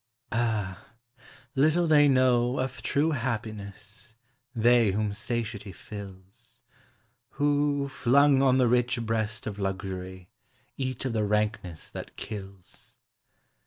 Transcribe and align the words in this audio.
Ah! 0.31 0.95
little 1.53 1.85
they 1.85 2.07
know 2.07 2.57
of 2.59 2.81
true 2.81 3.11
happiness, 3.11 4.15
they 4.55 4.93
whom 4.93 5.13
satiety 5.13 5.71
fills. 5.71 6.59
Who, 7.33 7.85
Hung 7.87 8.41
on 8.41 8.57
the 8.57 8.67
rich 8.67 8.99
breast 9.05 9.45
of 9.45 9.59
luxury, 9.59 10.31
eat 10.75 11.05
of 11.05 11.13
the 11.13 11.23
rankuess 11.27 11.91
that 11.91 12.15
kills. 12.15 12.95